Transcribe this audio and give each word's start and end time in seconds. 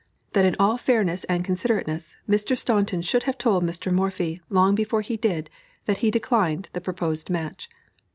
that 0.33 0.45
in 0.45 0.55
all 0.59 0.79
fairness 0.79 1.25
and 1.25 1.45
considerateness 1.45 2.15
Mr. 2.27 2.57
Staunton 2.57 3.03
should 3.03 3.25
have 3.29 3.37
told 3.37 3.63
Mr. 3.63 3.91
Morphy, 3.91 4.41
long 4.49 4.73
before 4.73 5.01
he 5.01 5.15
did, 5.15 5.47
that 5.85 5.99
he 5.99 6.09
declined 6.09 6.69
the 6.73 6.81
proposed 6.81 7.29
match. 7.29 7.69